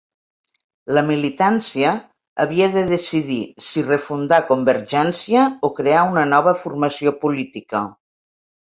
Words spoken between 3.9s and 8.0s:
refundar Convergència o crear una nova formació política.